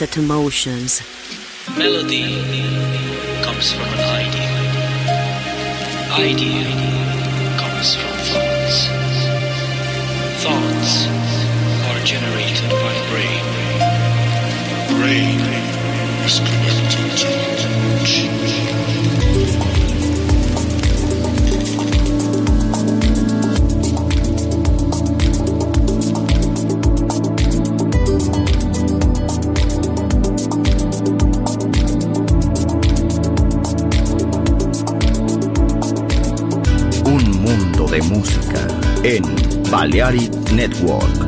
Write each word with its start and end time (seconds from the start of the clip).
illicit 0.00 0.16
emotions. 0.16 1.02
Melody 1.76 2.22
comes 3.42 3.72
from 3.72 3.84
an 3.84 4.00
idea. 4.14 4.50
Idea 6.12 6.66
comes 7.58 7.96
from 7.96 8.16
thoughts. 8.30 8.88
Thoughts 10.44 10.92
are 11.88 12.00
generated 12.04 12.70
by 12.70 12.94
brain. 13.10 13.44
Brain 15.00 15.40
is 16.24 16.38
connected 16.38 17.10
to 17.18 17.38
Chiari 39.98 40.28
Network. 40.52 41.27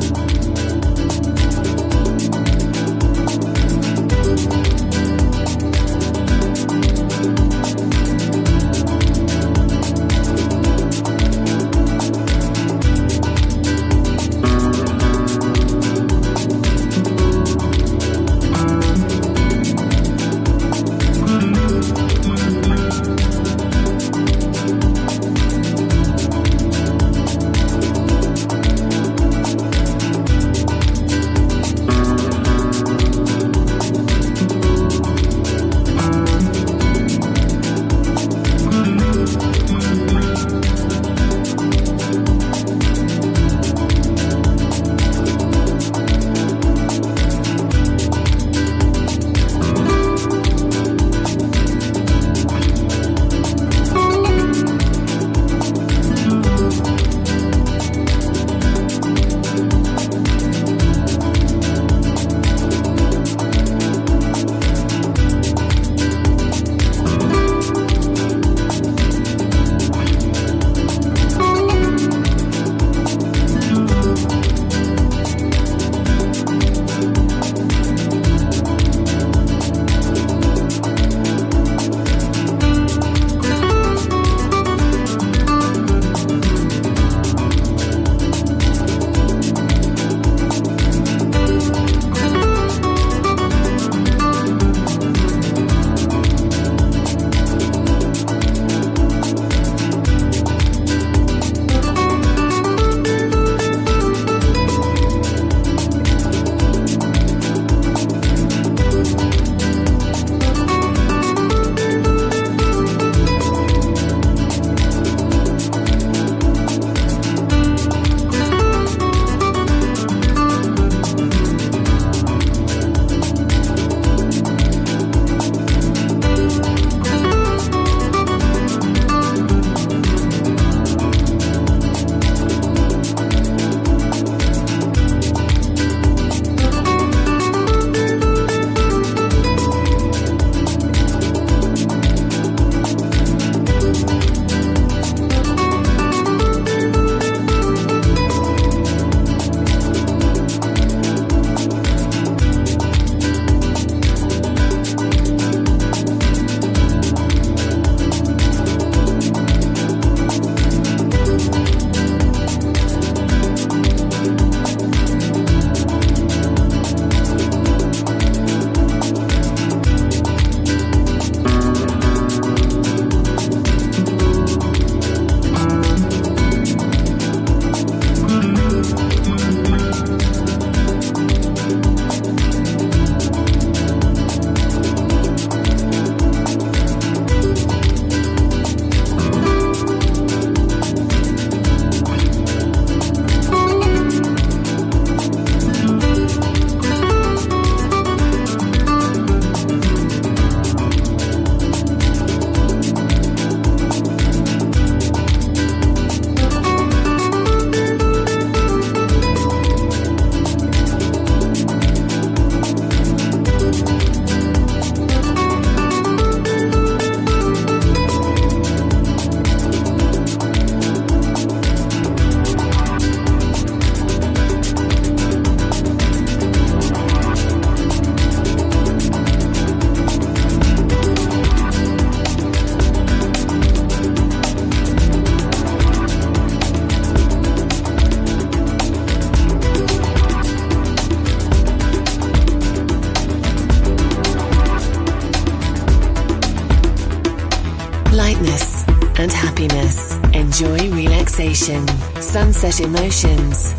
Relaxation, 251.41 251.87
sunset 252.21 252.79
emotions, 252.79 253.73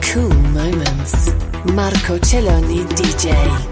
cool 0.00 0.32
moments. 0.54 1.34
Marco 1.74 2.18
Celloni 2.18 2.84
DJ. 2.94 3.71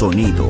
Sonido 0.00 0.49